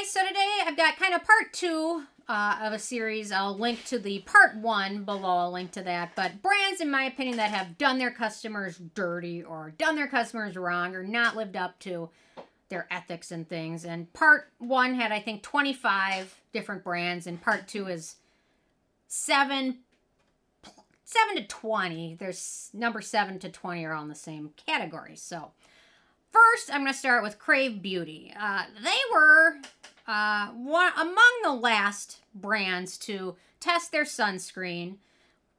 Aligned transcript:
guys, 0.00 0.10
so 0.10 0.26
today 0.26 0.60
I've 0.66 0.76
got 0.76 0.96
kind 0.96 1.14
of 1.14 1.24
part 1.24 1.52
two 1.52 2.04
uh, 2.28 2.58
of 2.62 2.72
a 2.72 2.78
series. 2.78 3.32
I'll 3.32 3.56
link 3.56 3.84
to 3.86 3.98
the 3.98 4.20
part 4.20 4.56
one 4.56 5.04
below. 5.04 5.38
I'll 5.38 5.52
link 5.52 5.72
to 5.72 5.82
that. 5.82 6.12
But 6.14 6.42
brands, 6.42 6.80
in 6.80 6.90
my 6.90 7.04
opinion, 7.04 7.36
that 7.38 7.50
have 7.50 7.76
done 7.76 7.98
their 7.98 8.10
customers 8.10 8.80
dirty 8.94 9.42
or 9.42 9.74
done 9.76 9.96
their 9.96 10.06
customers 10.06 10.56
wrong 10.56 10.94
or 10.94 11.02
not 11.02 11.36
lived 11.36 11.56
up 11.56 11.78
to 11.80 12.10
their 12.68 12.86
ethics 12.90 13.30
and 13.30 13.48
things. 13.48 13.84
And 13.84 14.12
part 14.12 14.52
one 14.58 14.94
had, 14.94 15.12
I 15.12 15.20
think, 15.20 15.42
25 15.42 16.40
different 16.52 16.84
brands, 16.84 17.26
and 17.26 17.40
part 17.40 17.68
two 17.68 17.86
is 17.86 18.16
seven. 19.08 19.78
Seven 21.04 21.36
to 21.36 21.44
twenty. 21.44 22.14
There's 22.14 22.70
number 22.72 23.00
seven 23.00 23.40
to 23.40 23.48
twenty 23.48 23.84
are 23.84 23.92
all 23.92 24.02
in 24.04 24.08
the 24.08 24.14
same 24.14 24.50
category. 24.64 25.16
So, 25.16 25.50
first, 26.30 26.72
I'm 26.72 26.82
going 26.82 26.92
to 26.92 26.96
start 26.96 27.24
with 27.24 27.40
Krave 27.40 27.82
Beauty. 27.82 28.32
Uh, 28.38 28.62
they 28.80 28.96
were 29.12 29.56
uh, 30.10 30.48
one 30.48 30.92
among 30.96 31.40
the 31.44 31.52
last 31.52 32.18
brands 32.34 32.98
to 32.98 33.36
test 33.60 33.92
their 33.92 34.02
sunscreen, 34.04 34.96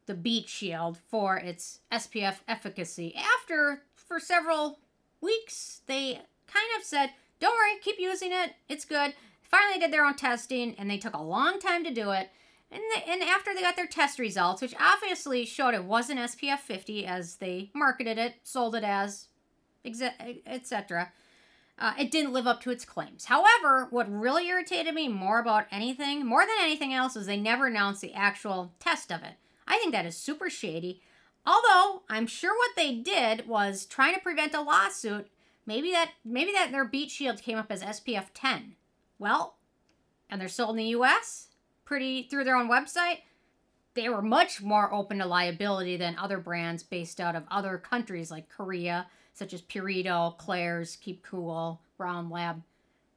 the 0.04 0.14
Beet 0.14 0.46
Shield, 0.46 0.98
for 1.08 1.38
its 1.38 1.80
SPF 1.90 2.36
efficacy. 2.46 3.14
After, 3.16 3.82
for 3.94 4.20
several 4.20 4.78
weeks, 5.22 5.80
they 5.86 6.20
kind 6.46 6.68
of 6.78 6.84
said, 6.84 7.12
don't 7.40 7.54
worry, 7.54 7.80
keep 7.82 7.98
using 7.98 8.30
it, 8.30 8.52
it's 8.68 8.84
good. 8.84 9.14
Finally 9.42 9.80
did 9.80 9.90
their 9.90 10.04
own 10.04 10.16
testing, 10.16 10.74
and 10.76 10.90
they 10.90 10.98
took 10.98 11.14
a 11.14 11.22
long 11.22 11.58
time 11.58 11.82
to 11.84 11.92
do 11.92 12.10
it. 12.10 12.28
And, 12.70 12.82
they, 12.94 13.10
and 13.10 13.22
after 13.22 13.54
they 13.54 13.62
got 13.62 13.76
their 13.76 13.86
test 13.86 14.18
results, 14.18 14.60
which 14.60 14.74
obviously 14.78 15.46
showed 15.46 15.74
it 15.74 15.84
wasn't 15.84 16.20
SPF 16.20 16.58
50 16.58 17.06
as 17.06 17.36
they 17.36 17.70
marketed 17.74 18.18
it, 18.18 18.34
sold 18.42 18.74
it 18.74 18.84
as, 18.84 19.28
etc., 20.46 21.10
uh, 21.82 21.94
it 21.98 22.12
didn't 22.12 22.32
live 22.32 22.46
up 22.46 22.62
to 22.62 22.70
its 22.70 22.84
claims. 22.84 23.24
However, 23.24 23.88
what 23.90 24.08
really 24.08 24.46
irritated 24.46 24.94
me 24.94 25.08
more 25.08 25.40
about 25.40 25.66
anything, 25.72 26.24
more 26.24 26.42
than 26.42 26.54
anything 26.62 26.94
else, 26.94 27.16
is 27.16 27.26
they 27.26 27.36
never 27.36 27.66
announced 27.66 28.00
the 28.00 28.14
actual 28.14 28.72
test 28.78 29.10
of 29.10 29.24
it. 29.24 29.34
I 29.66 29.78
think 29.78 29.90
that 29.90 30.06
is 30.06 30.16
super 30.16 30.48
shady. 30.48 31.02
Although 31.44 32.02
I'm 32.08 32.28
sure 32.28 32.56
what 32.56 32.76
they 32.76 32.94
did 32.94 33.48
was 33.48 33.84
trying 33.84 34.14
to 34.14 34.20
prevent 34.20 34.54
a 34.54 34.60
lawsuit. 34.60 35.26
Maybe 35.66 35.90
that 35.90 36.12
maybe 36.24 36.52
that 36.52 36.70
their 36.70 36.84
beet 36.84 37.10
shield 37.10 37.42
came 37.42 37.58
up 37.58 37.72
as 37.72 37.82
SPF 37.82 38.26
10. 38.32 38.76
Well, 39.18 39.56
and 40.30 40.40
they're 40.40 40.48
sold 40.48 40.70
in 40.70 40.76
the 40.76 40.84
U.S. 40.90 41.48
pretty 41.84 42.22
through 42.22 42.44
their 42.44 42.56
own 42.56 42.70
website. 42.70 43.22
They 43.94 44.08
were 44.08 44.22
much 44.22 44.62
more 44.62 44.94
open 44.94 45.18
to 45.18 45.26
liability 45.26 45.96
than 45.96 46.16
other 46.16 46.38
brands 46.38 46.84
based 46.84 47.20
out 47.20 47.34
of 47.34 47.42
other 47.50 47.76
countries 47.76 48.30
like 48.30 48.48
Korea 48.48 49.08
such 49.32 49.52
as 49.52 49.62
Purito, 49.62 50.38
Klairs, 50.38 51.00
Keep 51.00 51.22
Cool, 51.24 51.80
Round 51.98 52.30
Lab, 52.30 52.62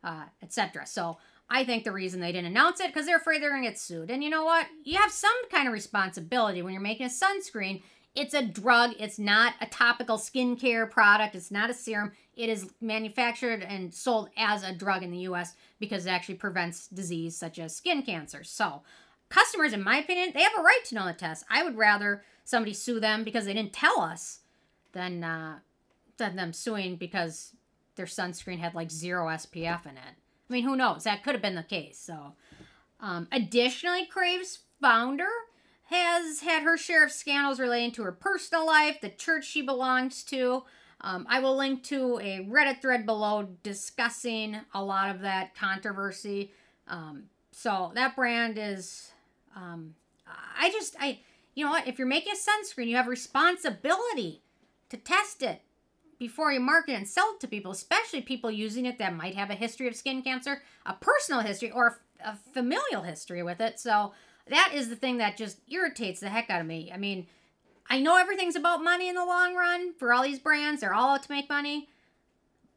uh, 0.04 0.26
etc. 0.42 0.86
So 0.86 1.18
I 1.50 1.64
think 1.64 1.84
the 1.84 1.92
reason 1.92 2.20
they 2.20 2.32
didn't 2.32 2.52
announce 2.52 2.80
it 2.80 2.88
because 2.88 3.06
they're 3.06 3.18
afraid 3.18 3.42
they're 3.42 3.52
gonna 3.52 3.64
get 3.64 3.80
sued. 3.80 4.10
And 4.10 4.24
you 4.24 4.30
know 4.30 4.46
what? 4.46 4.68
You 4.84 4.98
have 4.98 5.12
some 5.12 5.50
kind 5.50 5.68
of 5.68 5.74
responsibility 5.74 6.62
when 6.62 6.74
you're 6.74 6.82
making 6.82 7.06
a 7.06 7.10
sunscreen. 7.10 7.84
It's 8.16 8.34
a 8.34 8.42
drug. 8.42 8.94
It's 8.98 9.20
not 9.20 9.54
a 9.60 9.66
topical 9.66 10.18
skincare 10.18 10.90
product. 10.90 11.36
It's 11.36 11.52
not 11.52 11.70
a 11.70 11.74
serum. 11.74 12.14
It 12.36 12.50
is 12.50 12.70
manufactured 12.82 13.62
and 13.62 13.94
sold 13.94 14.30
as 14.38 14.64
a 14.64 14.74
drug 14.74 15.04
in 15.04 15.12
the 15.12 15.20
U.S. 15.20 15.54
because 15.80 16.06
it 16.06 16.10
actually 16.10 16.36
prevents 16.36 16.88
disease 16.88 17.36
such 17.36 17.60
as 17.60 17.76
skin 17.76 18.04
cancer. 18.04 18.44
So, 18.44 18.84
customers, 19.30 19.74
in 19.74 19.84
my 19.84 19.98
opinion, 19.98 20.32
they 20.34 20.44
have 20.44 20.58
a 20.58 20.62
right 20.62 20.82
to 20.86 20.96
know 20.96 21.06
the 21.06 21.14
test. 21.14 21.46
I 21.50 21.64
would 21.64 21.78
rather 21.78 22.24
somebody 22.46 22.74
sue 22.74 23.00
them 23.00 23.24
because 23.24 23.46
they 23.46 23.54
didn't 23.54 23.74
tell 23.74 24.00
us 24.00 24.40
than 24.94 25.24
uh, 25.24 25.60
than 26.18 26.36
them 26.36 26.54
suing 26.54 26.96
because 26.96 27.56
their 27.96 28.06
sunscreen 28.06 28.60
had 28.60 28.76
like 28.76 28.92
zero 28.92 29.28
SPF 29.28 29.86
in 29.86 29.98
it. 29.98 30.16
I 30.50 30.54
mean, 30.54 30.64
who 30.64 30.76
knows? 30.76 31.04
That 31.04 31.24
could 31.24 31.34
have 31.34 31.42
been 31.42 31.56
the 31.56 31.64
case. 31.64 31.98
So, 31.98 32.34
um, 33.00 33.28
additionally, 33.32 34.06
Krave's 34.06 34.60
founder 34.82 35.30
has 35.86 36.42
had 36.42 36.64
her 36.64 36.78
share 36.78 37.04
of 37.04 37.12
scandals 37.12 37.60
relating 37.60 37.92
to 37.94 38.04
her 38.04 38.12
personal 38.12 38.66
life, 38.66 39.00
the 39.02 39.10
church 39.10 39.46
she 39.46 39.62
belongs 39.62 40.24
to. 40.24 40.64
Um, 41.02 41.26
I 41.30 41.40
will 41.40 41.56
link 41.56 41.84
to 41.86 42.20
a 42.20 42.48
Reddit 42.50 42.82
thread 42.82 43.06
below 43.06 43.50
discussing 43.64 44.58
a 44.74 44.84
lot 44.84 45.14
of 45.14 45.22
that 45.22 45.56
controversy. 45.56 46.52
Um, 46.88 47.26
so 47.52 47.92
that 47.96 48.16
brand 48.16 48.58
is, 48.58 49.12
um, 49.56 49.96
I 50.58 50.72
just, 50.72 50.96
I, 51.00 51.20
you 51.54 51.66
know 51.66 51.72
what? 51.72 51.88
If 51.88 52.00
you're 52.00 52.08
making 52.08 52.34
a 52.34 52.36
sunscreen, 52.36 52.88
you 52.88 52.96
have 52.96 53.08
responsibility 53.08 54.42
to 54.90 54.98
test 54.98 55.44
it 55.44 55.62
before 56.18 56.52
you 56.52 56.60
market 56.60 56.94
and 56.94 57.08
sell 57.08 57.32
it 57.34 57.40
to 57.42 57.48
people, 57.48 57.72
especially 57.72 58.22
people 58.22 58.52
using 58.52 58.86
it 58.86 58.98
that 59.00 59.16
might 59.16 59.36
have 59.36 59.50
a 59.50 59.56
history 59.56 59.88
of 59.88 59.96
skin 59.96 60.22
cancer, 60.22 60.62
a 60.86 60.94
personal 60.94 61.42
history, 61.42 61.72
or 61.72 62.00
a, 62.24 62.36
familial 62.54 63.02
history 63.04 63.44
with 63.44 63.60
it. 63.60 63.80
So 63.80 64.14
that 64.48 64.72
is 64.74 64.90
the 64.90 64.96
thing 64.96 65.18
that 65.18 65.38
just 65.38 65.60
irritates 65.70 66.20
the 66.20 66.30
heck 66.30 66.50
out 66.50 66.62
of 66.62 66.68
me. 66.68 66.92
I 66.94 66.98
mean, 66.98 67.28
I 67.90 68.00
know 68.00 68.18
everything's 68.18 68.56
about 68.56 68.84
money 68.84 69.10
in 69.10 69.16
the 69.16 69.26
long 69.26 69.56
run 69.56 69.94
for 69.94 70.14
all 70.14 70.24
these 70.24 70.40
brands, 70.40 70.82
they're 70.82 70.94
all 70.94 71.16
out 71.16 71.24
to 71.24 71.32
make 71.32 71.50
money, 71.50 71.90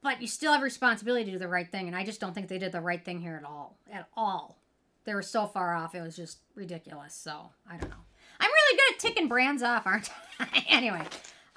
but 0.02 0.20
you 0.20 0.28
still 0.28 0.52
have 0.52 0.62
responsibility 0.62 1.24
to 1.26 1.32
do 1.32 1.38
the 1.38 1.48
right 1.48 1.70
thing. 1.70 1.86
And 1.86 1.96
I 1.96 2.04
just 2.04 2.20
don't 2.20 2.34
think 2.34 2.48
they 2.48 2.58
did 2.58 2.72
the 2.72 2.80
right 2.80 3.04
thing 3.04 3.20
here 3.20 3.36
at 3.36 3.48
all. 3.48 3.76
At 3.92 4.08
all. 4.16 4.58
They 5.04 5.14
were 5.14 5.22
so 5.22 5.46
far 5.46 5.74
off, 5.74 5.94
it 5.94 6.02
was 6.02 6.16
just 6.16 6.38
ridiculous. 6.54 7.14
So 7.14 7.50
I 7.70 7.76
don't 7.78 7.88
know. 7.90 7.96
I'm 8.40 8.50
really 8.50 8.76
good 8.76 8.94
at 8.94 9.00
ticking 9.00 9.28
brands 9.28 9.62
off, 9.62 9.86
aren't 9.86 10.10
I? 10.40 10.64
anyway. 10.68 11.02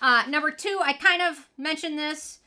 Uh, 0.01 0.23
number 0.27 0.49
two, 0.49 0.79
I 0.83 0.93
kind 0.93 1.21
of 1.21 1.47
mentioned 1.57 1.97
this 1.97 2.39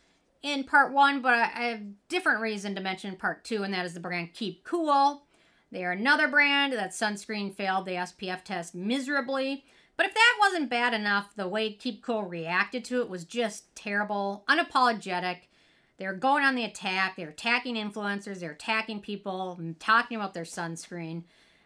in 0.43 0.65
part 0.65 0.93
one, 0.93 1.23
but 1.23 1.35
I, 1.35 1.47
have 1.47 1.81
different 2.09 2.41
reason 2.41 2.75
to 2.75 2.81
mention 2.81 3.15
part 3.17 3.45
two, 3.45 3.63
and 3.63 3.73
that 3.73 3.87
is 3.87 3.95
the 3.95 4.01
brand 4.01 4.35
Keep 4.35 4.65
Cool. 4.65 5.23
They 5.71 5.85
are 5.85 5.93
another 5.93 6.29
brand 6.29 6.73
that 6.73 6.91
sunscreen 6.91 7.55
failed 7.55 7.87
the 7.87 7.93
SPF 7.93 8.43
test 8.45 8.75
miserably. 8.75 9.65
But 9.97 10.07
if 10.07 10.15
that 10.15 10.37
wasn't 10.41 10.71
bad 10.71 10.93
enough, 10.93 11.35
the 11.37 11.49
way 11.49 11.73
Keep 11.73 12.03
Cool 12.03 12.25
reacted 12.25 12.85
to 12.87 13.01
it 13.01 13.09
was 13.09 13.25
just 13.25 13.75
terrible, 13.77 14.45
unapologetic. 14.49 15.39
They're 15.97 16.13
going 16.13 16.43
on 16.45 16.57
the 16.57 16.65
attack. 16.65 17.17
They're 17.17 17.29
attacking 17.29 17.77
influencers. 17.77 18.41
They're 18.41 18.51
attacking 18.51 19.01
people, 19.01 19.59
talking 19.79 20.17
about 20.17 20.35
their 20.35 20.45
sunscreen. 20.45 21.23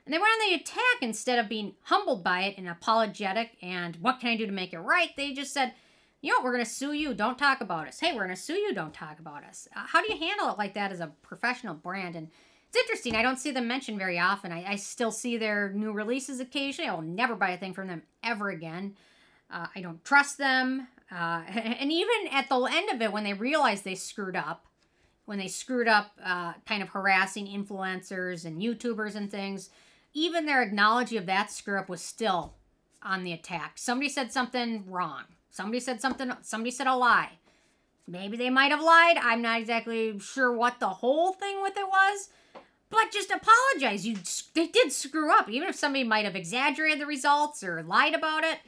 And 0.09 0.15
they 0.15 0.19
went 0.19 0.33
on 0.41 0.49
the 0.49 0.55
attack 0.55 1.03
instead 1.03 1.39
of 1.39 1.51
being 1.51 1.75
humbled 1.83 2.25
by 2.25 2.45
it 2.45 2.57
and 2.57 2.67
apologetic 2.67 3.59
and 3.61 3.95
what 3.97 4.21
can 4.21 4.31
I 4.31 4.37
do 4.39 4.47
to 4.47 4.53
make 4.53 4.73
it 4.73 4.79
right? 4.79 5.11
They 5.19 5.35
just 5.35 5.53
said, 5.53 5.75
you 6.23 6.33
know, 6.33 6.43
we're 6.43 6.55
going 6.55 6.65
to 6.65 6.71
sue 6.71 6.95
you. 6.95 7.13
Don't 7.13 7.37
talk 7.37 7.61
about 7.61 7.87
us. 7.87 8.01
Hey, 8.01 8.15
we're 8.15 8.25
going 8.25 8.35
to 8.35 8.43
sue 8.43 8.55
you. 8.55 8.73
Don't 8.73 8.95
talk 8.95 9.19
about 9.19 9.45
us. 9.45 9.69
Uh, 9.77 9.81
how 9.87 10.01
do 10.01 10.11
you 10.11 10.19
handle 10.19 10.49
it 10.49 10.57
like 10.57 10.73
that 10.73 10.93
as 10.93 11.01
a 11.01 11.13
professional 11.21 11.75
brand? 11.75 12.17
And 12.17 12.29
it's 12.69 12.79
interesting. 12.79 13.17
I 13.17 13.23
don't 13.23 13.39
see 13.39 13.51
them 13.51 13.69
mentioned 13.69 13.99
very 13.99 14.19
often. 14.19 14.51
I, 14.51 14.65
I 14.67 14.77
still 14.77 15.11
see 15.11 15.37
their 15.37 15.75
new 15.75 15.93
releases 15.93 16.41
occasionally. 16.41 16.89
I 16.89 16.95
will 16.95 17.03
never 17.03 17.35
buy 17.35 17.51
a 17.51 17.59
thing 17.59 17.75
from 17.75 17.89
them 17.89 18.01
ever 18.25 18.49
again. 18.49 18.97
Uh, 19.51 19.67
I 19.77 19.83
don't 19.83 20.03
trust 20.07 20.39
them. 20.39 20.89
Uh, 21.13 21.43
and 21.51 21.93
even 21.93 22.33
at 22.33 22.49
the 22.49 22.59
end 22.63 22.89
of 22.89 23.03
it, 23.03 23.13
when 23.13 23.25
they 23.25 23.35
realized 23.35 23.85
they 23.85 23.95
screwed 23.95 24.37
up, 24.37 24.65
when 25.27 25.37
they 25.37 25.49
screwed 25.49 25.87
up 25.87 26.13
uh, 26.25 26.55
kind 26.67 26.83
of 26.83 26.89
harassing 26.89 27.47
influencers 27.47 28.47
and 28.47 28.63
YouTubers 28.63 29.15
and 29.15 29.31
things, 29.31 29.69
even 30.15 30.47
their 30.47 30.63
acknowledgement 30.63 31.21
of 31.21 31.27
that 31.27 31.51
screw 31.51 31.79
up 31.79 31.89
was 31.89 32.01
still 32.01 32.55
on 33.03 33.25
the 33.25 33.33
attack. 33.33 33.73
Somebody 33.77 34.09
said 34.09 34.33
something 34.33 34.85
wrong. 34.87 35.25
Somebody 35.51 35.81
said 35.81 36.01
something, 36.01 36.33
somebody 36.43 36.71
said 36.71 36.87
a 36.87 36.95
lie. 36.95 37.33
Maybe 38.07 38.37
they 38.37 38.51
might 38.51 38.71
have 38.71 38.83
lied. 38.83 39.19
I'm 39.19 39.43
not 39.43 39.61
exactly 39.61 40.19
sure 40.19 40.53
what 40.53 40.81
the 40.81 40.89
whole 40.89 41.33
thing 41.33 41.63
with 41.63 41.77
it 41.77 41.87
was. 41.87 42.31
But 42.91 43.13
just 43.13 43.31
apologize. 43.31 44.07
You 44.07 44.17
they 44.55 44.67
did 44.67 44.93
screw 44.93 45.31
up. 45.31 45.51
Even 45.51 45.69
if 45.69 45.77
somebody 45.77 46.05
might 46.05 46.25
have 46.25 46.35
exaggerated 46.35 47.01
the 47.01 47.07
results 47.07 47.63
or 47.63 47.83
lied 47.83 48.15
about 48.15 48.45
it, 48.45 48.61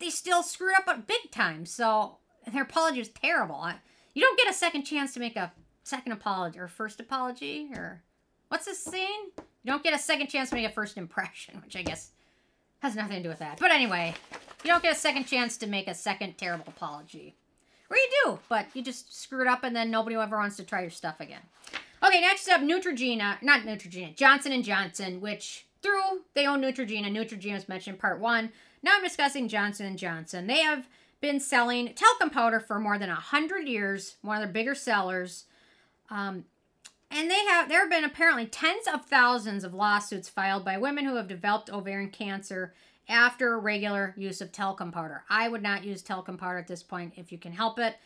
they 0.00 0.10
still 0.10 0.42
screwed 0.42 0.74
up 0.74 1.06
big 1.06 1.30
time. 1.30 1.64
So 1.64 2.16
their 2.52 2.64
apology 2.64 2.98
was 2.98 3.08
terrible. 3.08 3.64
You 4.14 4.22
don't 4.22 4.38
get 4.38 4.50
a 4.50 4.54
second 4.54 4.82
chance 4.82 5.14
to 5.14 5.20
make 5.20 5.36
a 5.36 5.52
second 5.84 6.12
apology 6.12 6.58
or 6.58 6.66
first 6.66 6.98
apology 6.98 7.68
or 7.72 8.02
what's 8.50 8.66
this 8.66 8.84
scene? 8.84 9.30
You 9.36 9.72
don't 9.72 9.82
get 9.82 9.94
a 9.94 9.98
second 9.98 10.26
chance 10.26 10.50
to 10.50 10.56
make 10.56 10.66
a 10.66 10.70
first 10.70 10.98
impression, 10.98 11.60
which 11.64 11.76
I 11.76 11.82
guess 11.82 12.10
has 12.80 12.96
nothing 12.96 13.16
to 13.18 13.22
do 13.22 13.28
with 13.28 13.38
that. 13.38 13.58
But 13.58 13.70
anyway, 13.70 14.14
you 14.64 14.70
don't 14.70 14.82
get 14.82 14.92
a 14.92 14.98
second 14.98 15.24
chance 15.24 15.56
to 15.58 15.66
make 15.66 15.88
a 15.88 15.94
second 15.94 16.36
terrible 16.36 16.66
apology. 16.68 17.36
Or 17.88 17.96
you 17.96 18.08
do, 18.24 18.38
but 18.48 18.66
you 18.74 18.82
just 18.82 19.20
screw 19.20 19.42
it 19.42 19.48
up 19.48 19.64
and 19.64 19.74
then 19.74 19.90
nobody 19.90 20.16
ever 20.16 20.36
wants 20.36 20.56
to 20.56 20.64
try 20.64 20.82
your 20.82 20.90
stuff 20.90 21.20
again. 21.20 21.40
Okay, 22.04 22.20
next 22.20 22.48
up, 22.48 22.60
Neutrogena, 22.60 23.42
not 23.42 23.62
Neutrogena, 23.62 24.16
Johnson 24.16 24.62
& 24.62 24.64
Johnson, 24.64 25.20
which 25.20 25.66
through, 25.82 26.22
they 26.34 26.46
own 26.46 26.62
Neutrogena. 26.62 27.10
Neutrogena 27.10 27.54
was 27.54 27.68
mentioned 27.68 27.94
in 27.94 28.00
part 28.00 28.20
one. 28.20 28.50
Now 28.82 28.96
I'm 28.96 29.02
discussing 29.02 29.48
Johnson 29.48 29.96
& 29.96 29.98
Johnson. 29.98 30.46
They 30.46 30.60
have 30.60 30.88
been 31.20 31.40
selling 31.40 31.94
talcum 31.94 32.30
powder 32.30 32.60
for 32.60 32.78
more 32.78 32.98
than 32.98 33.10
100 33.10 33.68
years, 33.68 34.16
one 34.22 34.36
of 34.36 34.42
their 34.42 34.52
bigger 34.52 34.74
sellers. 34.74 35.44
Um, 36.08 36.44
and 37.10 37.30
they 37.30 37.44
have 37.46 37.68
there 37.68 37.80
have 37.80 37.90
been 37.90 38.04
apparently 38.04 38.46
tens 38.46 38.86
of 38.92 39.06
thousands 39.06 39.64
of 39.64 39.74
lawsuits 39.74 40.28
filed 40.28 40.64
by 40.64 40.78
women 40.78 41.04
who 41.04 41.16
have 41.16 41.28
developed 41.28 41.70
ovarian 41.70 42.10
cancer 42.10 42.74
after 43.08 43.58
regular 43.58 44.14
use 44.16 44.40
of 44.40 44.52
talcum 44.52 44.92
powder. 44.92 45.24
I 45.28 45.48
would 45.48 45.62
not 45.62 45.84
use 45.84 46.02
talcum 46.02 46.38
powder 46.38 46.58
at 46.58 46.68
this 46.68 46.82
point 46.82 47.14
if 47.16 47.32
you 47.32 47.38
can 47.38 47.52
help 47.52 47.78
it, 47.78 47.96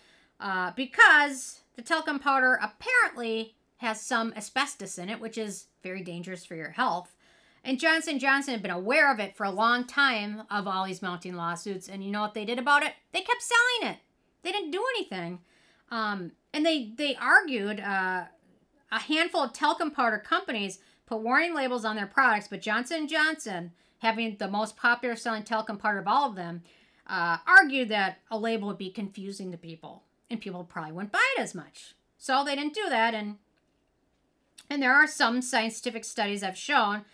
uh, 0.40 0.72
because 0.74 1.60
the 1.76 1.82
talcum 1.82 2.18
powder 2.18 2.58
apparently 2.62 3.54
has 3.78 4.00
some 4.00 4.32
asbestos 4.34 4.98
in 4.98 5.10
it, 5.10 5.20
which 5.20 5.36
is 5.36 5.66
very 5.82 6.02
dangerous 6.02 6.44
for 6.44 6.54
your 6.54 6.70
health. 6.70 7.14
And 7.62 7.78
Johnson 7.78 8.18
Johnson 8.18 8.52
had 8.52 8.62
been 8.62 8.70
aware 8.70 9.12
of 9.12 9.20
it 9.20 9.36
for 9.36 9.44
a 9.44 9.50
long 9.50 9.86
time 9.86 10.42
of 10.50 10.66
all 10.66 10.86
these 10.86 11.02
mounting 11.02 11.34
lawsuits, 11.34 11.88
and 11.88 12.02
you 12.02 12.10
know 12.10 12.22
what 12.22 12.34
they 12.34 12.44
did 12.44 12.58
about 12.58 12.82
it? 12.82 12.92
They 13.12 13.20
kept 13.20 13.42
selling 13.42 13.94
it. 13.94 14.00
They 14.42 14.52
didn't 14.52 14.70
do 14.70 14.84
anything. 14.96 15.40
Um, 15.90 16.32
and 16.52 16.64
they 16.64 16.92
they 16.96 17.16
argued 17.16 17.80
uh, 17.80 18.24
a 18.94 19.00
handful 19.00 19.42
of 19.42 19.52
talcum 19.52 19.90
powder 19.90 20.18
companies 20.18 20.78
put 21.06 21.20
warning 21.20 21.52
labels 21.52 21.84
on 21.84 21.96
their 21.96 22.06
products, 22.06 22.46
but 22.48 22.62
Johnson 22.62 23.06
& 23.06 23.08
Johnson, 23.08 23.72
having 23.98 24.36
the 24.36 24.48
most 24.48 24.76
popular 24.76 25.16
selling 25.16 25.42
talcum 25.42 25.76
powder 25.76 25.98
of 25.98 26.06
all 26.06 26.30
of 26.30 26.36
them, 26.36 26.62
uh, 27.08 27.38
argued 27.46 27.88
that 27.88 28.18
a 28.30 28.38
label 28.38 28.68
would 28.68 28.78
be 28.78 28.90
confusing 28.90 29.50
to 29.50 29.58
people, 29.58 30.04
and 30.30 30.40
people 30.40 30.64
probably 30.64 30.92
wouldn't 30.92 31.12
buy 31.12 31.26
it 31.36 31.40
as 31.40 31.54
much. 31.54 31.94
So 32.18 32.44
they 32.44 32.54
didn't 32.54 32.74
do 32.74 32.88
that, 32.88 33.14
and 33.14 33.36
and 34.70 34.80
there 34.80 34.94
are 34.94 35.06
some 35.06 35.42
scientific 35.42 36.04
studies 36.04 36.40
that 36.40 36.46
have 36.46 36.56
shown 36.56 37.04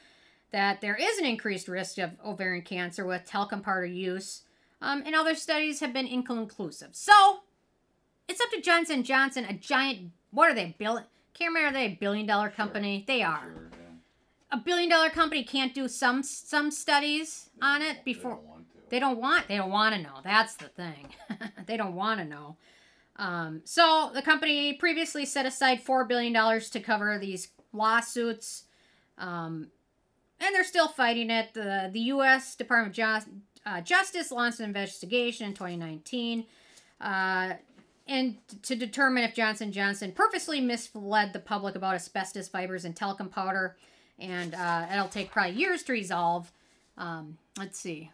that 0.52 0.80
there 0.80 0.94
is 0.94 1.18
an 1.18 1.24
increased 1.24 1.66
risk 1.66 1.98
of 1.98 2.12
ovarian 2.24 2.62
cancer 2.62 3.04
with 3.04 3.24
talcum 3.24 3.60
powder 3.60 3.86
use, 3.86 4.42
um, 4.80 5.02
and 5.04 5.16
other 5.16 5.34
studies 5.34 5.80
have 5.80 5.92
been 5.92 6.06
inconclusive. 6.06 6.90
So 6.92 7.40
it's 8.28 8.40
up 8.40 8.50
to 8.50 8.60
Johnson 8.60 9.02
Johnson, 9.02 9.46
a 9.46 9.54
giant. 9.54 10.12
What 10.30 10.50
are 10.50 10.54
they? 10.54 10.76
Bill? 10.78 11.00
Can't 11.34 11.54
remember. 11.54 11.68
Are 11.68 11.72
they 11.72 11.86
a 11.92 11.98
billion 11.98 12.26
dollar 12.26 12.50
company? 12.50 13.04
They 13.06 13.22
are. 13.22 13.50
Sure, 13.52 13.70
yeah. 13.72 14.58
A 14.58 14.58
billion 14.58 14.90
dollar 14.90 15.10
company 15.10 15.44
can't 15.44 15.74
do 15.74 15.88
some 15.88 16.22
some 16.22 16.70
studies 16.70 17.50
on 17.62 17.82
it 17.82 18.04
before. 18.04 18.38
They 18.90 18.98
don't 18.98 19.18
want 19.18 19.42
to. 19.42 19.48
They 19.48 19.56
don't 19.56 19.70
want. 19.70 19.96
They 19.96 19.96
to 19.98 20.02
know. 20.02 20.20
That's 20.22 20.54
the 20.56 20.68
thing. 20.68 21.08
they 21.66 21.76
don't 21.76 21.94
want 21.94 22.20
to 22.20 22.26
know. 22.26 22.56
Um, 23.16 23.62
so 23.64 24.10
the 24.12 24.22
company 24.22 24.74
previously 24.74 25.24
set 25.24 25.46
aside 25.46 25.80
four 25.80 26.04
billion 26.04 26.32
dollars 26.32 26.70
to 26.70 26.80
cover 26.80 27.18
these 27.18 27.48
lawsuits, 27.72 28.64
um, 29.18 29.68
and 30.40 30.54
they're 30.54 30.64
still 30.64 30.88
fighting 30.88 31.30
it. 31.30 31.54
The 31.54 31.90
the 31.92 32.00
U.S. 32.00 32.56
Department 32.56 32.98
of 32.98 33.24
Ju- 33.24 33.30
uh, 33.64 33.80
Justice 33.82 34.32
launched 34.32 34.58
an 34.58 34.66
investigation 34.66 35.46
in 35.46 35.54
2019, 35.54 36.46
uh, 37.00 37.52
and 38.10 38.38
to 38.64 38.74
determine 38.74 39.22
if 39.22 39.34
Johnson 39.34 39.70
Johnson 39.70 40.10
purposely 40.10 40.60
misled 40.60 41.32
the 41.32 41.38
public 41.38 41.76
about 41.76 41.94
asbestos 41.94 42.48
fibers 42.48 42.84
and 42.84 42.94
talcum 42.94 43.28
powder, 43.28 43.76
and 44.18 44.52
uh, 44.52 44.86
it'll 44.92 45.08
take 45.08 45.30
probably 45.30 45.54
years 45.54 45.84
to 45.84 45.92
resolve. 45.92 46.50
Um, 46.98 47.38
let's 47.56 47.78
see. 47.78 48.10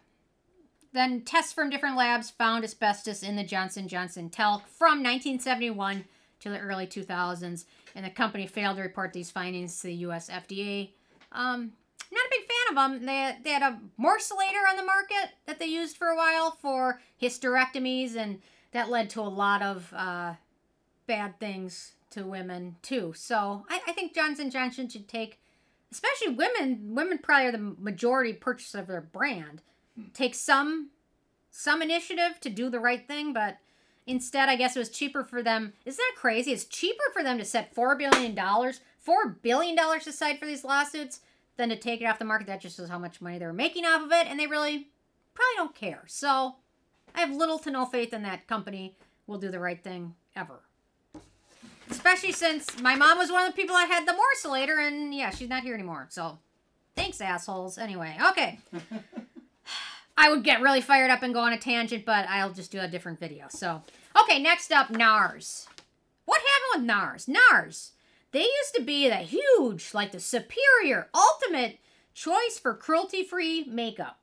Then 0.93 1.23
tests 1.23 1.55
from 1.55 1.71
different 1.71 1.97
labs 1.97 2.29
found 2.29 2.63
asbestos 2.63 3.23
in 3.23 3.37
the 3.37 3.43
Johnson 3.43 3.89
Johnson 3.89 4.29
talc 4.29 4.67
from 4.69 5.03
1971 5.03 6.05
to 6.41 6.51
the 6.51 6.59
early 6.59 6.87
2000s, 6.87 7.65
and 7.95 8.05
the 8.05 8.11
company 8.11 8.47
failed 8.47 8.77
to 8.77 8.83
report 8.83 9.15
these 9.15 9.31
findings 9.31 9.81
to 9.81 9.87
the 9.87 9.95
U.S. 9.95 10.29
FDA. 10.29 10.91
Um, 11.33 11.73
not 12.13 12.27
a 12.27 12.31
big 12.31 12.47
fan 12.47 12.69
of 12.71 12.75
them. 12.75 13.07
They, 13.07 13.37
they 13.45 13.51
had 13.51 13.63
a 13.63 13.81
morcellator 13.99 14.69
on 14.71 14.77
the 14.77 14.85
market 14.85 15.31
that 15.47 15.59
they 15.59 15.67
used 15.67 15.97
for 15.97 16.09
a 16.09 16.17
while 16.17 16.51
for 16.51 17.01
hysterectomies, 17.21 18.15
and 18.15 18.43
that 18.77 18.91
led 18.91 19.09
to 19.09 19.21
a 19.21 19.23
lot 19.23 19.63
of 19.63 19.91
uh, 19.95 20.35
bad 21.07 21.41
things 21.41 21.93
to 22.11 22.25
women 22.25 22.77
too. 22.83 23.13
So 23.17 23.65
I, 23.71 23.81
I 23.89 23.93
think 23.93 24.15
Johnson 24.15 24.51
Johnson 24.51 24.87
should 24.89 25.09
take, 25.09 25.41
especially 25.91 26.35
women. 26.35 26.95
Women 26.95 27.19
probably 27.19 27.47
are 27.47 27.53
the 27.53 27.75
majority 27.79 28.35
purchaser 28.35 28.81
of 28.81 28.87
their 28.87 29.01
brand. 29.01 29.63
Take 30.13 30.35
some 30.35 30.91
some 31.51 31.81
initiative 31.81 32.39
to 32.43 32.51
do 32.51 32.69
the 32.69 32.79
right 32.79 33.09
thing, 33.09 33.33
but 33.33 33.57
instead, 34.07 34.51
I 34.51 34.57
guess 34.57 34.77
it 34.77 34.79
was 34.79 34.91
cheaper 34.91 35.25
for 35.25 35.43
them. 35.43 35.73
Isn't 35.87 35.97
that 35.97 36.21
crazy? 36.21 36.53
It's 36.53 36.65
cheaper 36.65 37.05
for 37.15 37.23
them 37.23 37.39
to 37.39 37.47
set 37.47 37.75
four 37.75 37.97
billion 37.97 38.35
dollars, 38.35 38.81
four 38.99 39.27
billion 39.29 39.75
dollars 39.75 40.07
aside 40.07 40.39
for 40.39 40.45
these 40.45 40.65
lawsuits 40.65 41.21
than 41.57 41.71
to 41.71 41.77
take 41.77 42.03
it 42.03 42.05
off 42.05 42.19
the 42.19 42.27
market. 42.27 42.47
That 42.47 42.61
just 42.61 42.77
shows 42.77 42.91
how 42.91 42.99
much 42.99 43.23
money 43.23 43.39
they 43.39 43.47
were 43.47 43.55
making 43.55 43.87
off 43.87 44.03
of 44.03 44.13
it, 44.13 44.27
and 44.27 44.39
they 44.39 44.47
really 44.47 44.89
probably 45.33 45.57
don't 45.57 45.75
care. 45.75 46.05
So 46.09 46.57
I 47.17 47.21
have 47.21 47.35
little 47.35 47.59
to 47.61 47.71
no 47.71 47.87
faith 47.87 48.13
in 48.13 48.23
that 48.23 48.47
company 48.47 48.95
will 49.27 49.39
do 49.39 49.51
the 49.51 49.59
right 49.59 49.83
thing 49.83 50.15
ever. 50.37 50.61
Especially 51.91 52.33
since 52.33 52.79
my 52.81 52.95
mom 52.95 53.17
was 53.17 53.33
one 53.33 53.47
of 53.47 53.53
the 53.53 53.57
people 53.57 53.75
that 53.75 53.89
had 53.89 54.07
the 54.07 54.13
morcellator, 54.13 54.87
and 54.87 55.15
yeah, 55.15 55.31
she's 55.31 55.49
not 55.49 55.63
here 55.63 55.75
anymore. 55.75 56.07
So 56.11 56.39
thanks, 56.95 57.21
assholes. 57.21 57.79
Anyway, 57.79 58.17
okay. 58.31 58.59
I 60.19 60.31
would 60.31 60.45
get 60.45 60.61
really 60.61 60.81
fired 60.81 61.11
up 61.11 61.23
and 61.23 61.33
go 61.33 61.41
on 61.41 61.53
a 61.53 61.59
tangent, 61.59 62.05
but 62.05 62.29
I'll 62.29 62.53
just 62.53 62.71
do 62.71 62.81
a 62.81 62.89
different 62.89 63.19
video. 63.19 63.47
So, 63.49 63.83
okay, 64.21 64.41
next 64.41 64.73
up, 64.73 64.89
NARS. 64.89 65.67
What 66.25 66.41
happened 66.41 66.89
with 66.89 66.97
NARS? 66.97 67.29
NARS. 67.29 67.91
They 68.33 68.43
used 68.43 68.75
to 68.75 68.83
be 68.83 69.09
the 69.09 69.17
huge, 69.17 69.95
like 69.95 70.13
the 70.13 70.21
superior, 70.21 71.09
ultimate 71.15 71.79
choice 72.15 72.59
for 72.61 72.75
cruelty 72.75 73.25
free 73.25 73.65
makeup. 73.65 74.19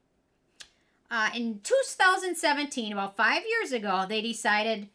Uh, 1.14 1.30
in 1.36 1.60
2017, 1.62 2.92
about 2.92 3.16
five 3.16 3.44
years 3.48 3.72
ago, 3.72 4.04
they 4.10 4.20
decided 4.20 4.90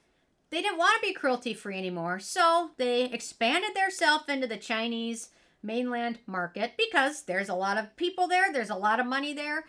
they 0.51 0.61
didn't 0.61 0.77
want 0.77 1.01
to 1.01 1.07
be 1.07 1.15
cruelty 1.15 1.55
free 1.55 1.79
anymore. 1.79 2.19
So 2.19 2.73
they 2.77 3.05
expanded 3.05 3.71
their 3.73 3.89
self 3.89 4.29
into 4.29 4.49
the 4.49 4.57
Chinese 4.57 5.29
mainland 5.63 6.19
market 6.27 6.73
because 6.77 7.23
there's 7.23 7.49
a 7.49 7.55
lot 7.55 7.79
of 7.79 7.95
people 7.97 8.27
there, 8.27 8.53
there's 8.53 8.69
a 8.69 8.75
lot 8.75 8.99
of 8.99 9.07
money 9.07 9.33
there. 9.33 9.65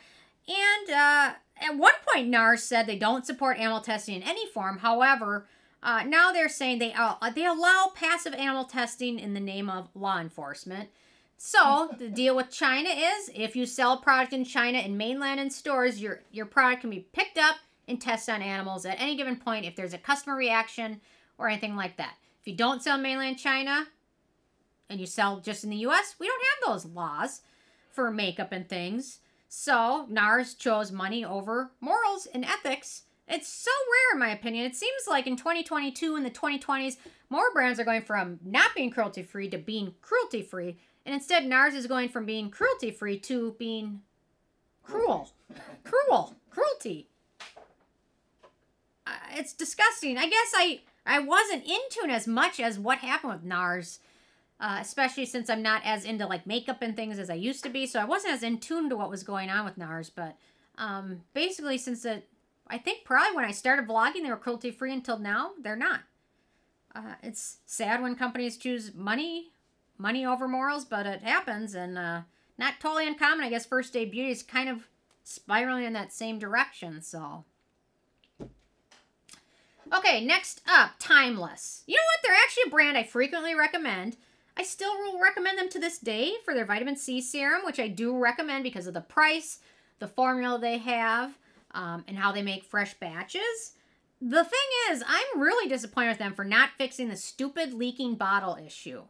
And 0.48 0.90
uh, 0.90 1.34
at 1.62 1.78
one 1.78 1.94
point, 2.12 2.30
NARS 2.30 2.64
said 2.64 2.88
they 2.88 2.98
don't 2.98 3.28
support 3.28 3.60
animal 3.60 3.82
testing 3.82 4.16
in 4.16 4.24
any 4.24 4.48
form. 4.48 4.80
However, 4.80 5.46
uh, 5.84 6.02
now 6.08 6.32
they're 6.32 6.50
saying 6.50 6.80
they 6.80 6.94
uh, 6.94 7.30
they 7.30 7.46
allow 7.46 7.92
passive 7.94 8.34
animal 8.34 8.66
testing 8.66 9.20
in 9.20 9.36
the 9.36 9.40
name 9.40 9.70
of 9.70 9.90
law 9.94 10.20
enforcement. 10.20 10.90
So 11.42 11.90
the 11.98 12.10
deal 12.10 12.36
with 12.36 12.52
China 12.52 12.90
is, 12.90 13.32
if 13.34 13.56
you 13.56 13.66
sell 13.66 13.96
product 13.96 14.34
in 14.34 14.44
China 14.44 14.80
in 14.80 14.98
mainland 14.98 15.40
and 15.40 15.52
stores, 15.52 16.02
your 16.02 16.20
your 16.32 16.46
product 16.46 16.82
can 16.82 16.90
be 16.90 17.08
picked 17.14 17.38
up 17.38 17.56
and 17.88 18.00
tested 18.00 18.36
on 18.36 18.42
animals 18.42 18.86
at 18.86 19.00
any 19.00 19.16
given 19.16 19.38
point 19.38 19.66
if 19.66 19.74
there's 19.74 19.94
a 19.94 19.98
customer 19.98 20.36
reaction 20.36 21.00
or 21.38 21.48
anything 21.48 21.78
like 21.78 21.96
that. 21.96 22.16
If 22.42 22.48
you 22.48 22.56
don't 22.56 22.84
sell 22.84 22.98
mainland 22.98 23.38
China 23.38 23.88
and 24.90 25.00
you 25.00 25.06
sell 25.06 25.40
just 25.40 25.64
in 25.64 25.70
the 25.70 25.78
U.S., 25.78 26.16
we 26.20 26.28
don't 26.28 26.44
have 26.44 26.74
those 26.74 26.86
laws 26.92 27.40
for 27.90 28.12
makeup 28.12 28.52
and 28.52 28.68
things. 28.68 29.20
So 29.48 30.08
NARS 30.12 30.58
chose 30.58 30.92
money 30.92 31.24
over 31.24 31.72
morals 31.80 32.28
and 32.34 32.44
ethics. 32.44 33.04
It's 33.30 33.48
so 33.48 33.72
rare, 33.72 34.16
in 34.16 34.20
my 34.20 34.34
opinion. 34.34 34.66
It 34.66 34.76
seems 34.76 35.04
like 35.08 35.26
in 35.26 35.38
2022 35.38 36.16
and 36.16 36.26
the 36.26 36.32
2020s, 36.32 36.98
more 37.30 37.54
brands 37.54 37.80
are 37.80 37.86
going 37.86 38.02
from 38.02 38.40
not 38.44 38.76
being 38.76 38.90
cruelty 38.90 39.24
free 39.24 39.50
to 39.52 39.58
being 39.58 39.94
cruelty 40.02 40.42
free. 40.42 40.78
And 41.10 41.16
instead, 41.16 41.48
NARS 41.48 41.74
is 41.74 41.88
going 41.88 42.10
from 42.10 42.28
being 42.28 42.52
cruelty 42.52 42.92
free 42.92 43.18
to 43.18 43.56
being 43.58 44.02
cruel. 44.84 45.32
cruel. 45.84 46.36
Cruelty. 46.52 47.08
Uh, 49.08 49.12
it's 49.32 49.54
disgusting. 49.54 50.20
I 50.20 50.30
guess 50.30 50.52
I, 50.56 50.82
I 51.08 51.18
wasn't 51.18 51.66
in 51.66 51.80
tune 51.90 52.12
as 52.12 52.28
much 52.28 52.60
as 52.60 52.78
what 52.78 53.00
happened 53.00 53.34
with 53.34 53.44
NARS 53.44 53.98
uh, 54.60 54.78
especially 54.82 55.26
since 55.26 55.50
I'm 55.50 55.64
not 55.64 55.82
as 55.84 56.06
into 56.06 56.28
like 56.28 56.46
makeup 56.46 56.84
and 56.84 56.96
things 56.96 57.18
as 57.18 57.32
I 57.32 57.36
used 57.36 57.64
to 57.64 57.70
be. 57.70 57.88
So 57.88 58.00
I 58.00 58.06
wasn't 58.06 58.34
as 58.34 58.44
in 58.44 58.60
tune 58.60 58.88
to 58.90 58.96
what 58.96 59.10
was 59.10 59.24
going 59.24 59.50
on 59.50 59.66
with 59.66 59.80
NARS. 59.80 60.12
But 60.14 60.36
um, 60.78 61.22
basically, 61.34 61.80
since 61.80 62.06
it, 62.06 62.28
I 62.68 62.78
think 62.78 63.04
probably 63.04 63.36
when 63.36 63.46
I 63.46 63.52
started 63.52 63.88
vlogging, 63.88 64.22
they 64.22 64.30
were 64.30 64.38
cruelty 64.38 64.70
free 64.70 64.94
until 64.94 65.18
now, 65.18 65.52
they're 65.60 65.76
not. 65.76 66.02
Uh, 66.94 67.16
it's 67.24 67.58
sad 67.66 68.02
when 68.02 68.16
companies 68.16 68.58
choose 68.58 68.94
money, 68.94 69.54
money 70.00 70.26
over 70.26 70.48
morals, 70.48 70.86
but 70.86 71.06
it 71.06 71.22
happens, 71.22 71.76
and 71.76 71.98
uh, 71.98 72.22
not 72.58 72.80
totally 72.80 73.06
uncommon. 73.06 73.46
I 73.46 73.50
guess 73.50 73.66
First 73.66 73.96
Aid 73.96 74.10
Beauty 74.10 74.32
is 74.32 74.42
kind 74.42 74.70
of 74.70 74.88
spiraling 75.24 75.84
in 75.84 75.94
that 75.94 76.12
same 76.12 76.40
direction. 76.40 77.02
So. 77.04 77.46
Okay, 79.96 80.24
next 80.24 80.62
up, 80.68 80.92
Timeless. 81.00 81.84
You 81.88 81.96
know 81.96 82.02
what? 82.14 82.20
They're 82.24 82.44
actually 82.44 82.64
a 82.68 82.72
brand 82.72 82.98
I 82.98 83.04
frequently 83.04 83.56
recommend. 83.56 84.18
I 84.56 84.64
still 84.64 84.92
will 84.98 85.22
recommend 85.22 85.58
them 85.58 85.70
to 85.70 85.80
this 85.80 85.98
day 85.98 86.34
for 86.44 86.54
their 86.54 86.66
vitamin 86.66 86.96
C 86.96 87.22
serum, 87.22 87.62
which 87.66 87.80
I 87.80 87.88
do 87.88 88.18
recommend 88.18 88.64
because 88.64 88.88
of 88.88 88.94
the 88.94 89.02
price, 89.02 89.60
the 90.00 90.08
formula 90.08 90.60
they 90.60 90.78
have, 90.80 91.38
um, 91.72 92.04
and 92.08 92.18
how 92.18 92.32
they 92.32 92.42
make 92.42 92.64
fresh 92.64 92.94
batches. 92.96 93.74
The 94.22 94.44
thing 94.44 94.60
is, 94.92 95.02
I'm 95.08 95.42
really 95.42 95.70
disappointed 95.70 96.10
with 96.10 96.18
them 96.20 96.34
for 96.34 96.44
not 96.44 96.72
fixing 96.78 97.08
the 97.08 97.16
stupid 97.16 97.74
leaking 97.74 98.16
bottle 98.16 98.58
issue. 98.64 99.04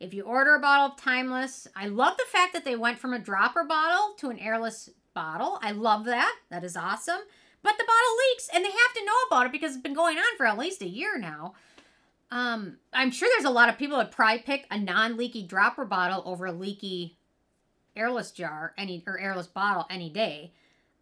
If 0.00 0.12
you 0.12 0.22
order 0.24 0.56
a 0.56 0.60
bottle 0.60 0.86
of 0.86 0.96
Timeless, 0.96 1.68
I 1.74 1.86
love 1.86 2.16
the 2.16 2.24
fact 2.30 2.52
that 2.52 2.64
they 2.64 2.76
went 2.76 2.98
from 2.98 3.14
a 3.14 3.18
dropper 3.18 3.64
bottle 3.64 4.14
to 4.18 4.30
an 4.30 4.38
airless 4.38 4.90
bottle. 5.14 5.58
I 5.62 5.70
love 5.70 6.04
that. 6.06 6.36
That 6.50 6.64
is 6.64 6.76
awesome. 6.76 7.20
But 7.62 7.78
the 7.78 7.84
bottle 7.84 8.16
leaks, 8.30 8.50
and 8.52 8.64
they 8.64 8.70
have 8.70 8.94
to 8.94 9.04
know 9.04 9.12
about 9.28 9.46
it 9.46 9.52
because 9.52 9.72
it's 9.72 9.82
been 9.82 9.94
going 9.94 10.18
on 10.18 10.36
for 10.36 10.46
at 10.46 10.58
least 10.58 10.82
a 10.82 10.88
year 10.88 11.18
now. 11.18 11.54
Um, 12.30 12.78
I'm 12.92 13.10
sure 13.10 13.28
there's 13.32 13.48
a 13.48 13.54
lot 13.54 13.68
of 13.68 13.78
people 13.78 13.98
that 13.98 14.10
probably 14.10 14.40
pick 14.40 14.66
a 14.70 14.78
non-leaky 14.78 15.44
dropper 15.44 15.84
bottle 15.84 16.22
over 16.26 16.46
a 16.46 16.52
leaky 16.52 17.16
airless 17.96 18.32
jar 18.32 18.74
any 18.76 19.02
or 19.06 19.18
airless 19.18 19.46
bottle 19.46 19.86
any 19.88 20.10
day. 20.10 20.52